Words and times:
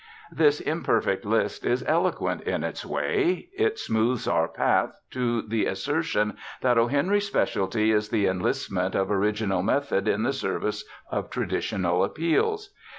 This 0.31 0.59
imperfect 0.59 1.25
list 1.25 1.63
is 1.63 1.85
eloquent 1.87 2.41
in 2.41 2.63
its 2.63 2.83
way; 2.83 3.49
it 3.55 3.77
smooths 3.77 4.27
our 4.27 4.47
path 4.47 4.95
to 5.11 5.43
the 5.43 5.67
assertion 5.67 6.37
that 6.61 6.75
O. 6.79 6.87
Henry's 6.87 7.27
specialty 7.27 7.91
is 7.91 8.09
the 8.09 8.25
enlistment 8.25 8.95
of 8.95 9.11
original 9.11 9.61
method 9.61 10.07
in 10.07 10.23
the 10.23 10.33
service 10.33 10.83
of 11.11 11.29
traditional 11.29 12.03
appeals. 12.03 12.71